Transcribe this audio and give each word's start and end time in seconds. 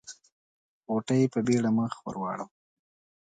غوټۍ 0.91 1.21
په 1.33 1.39
بيړه 1.47 1.71
مخ 1.77 1.93
ور 2.03 2.15
واړاوه. 2.21 2.53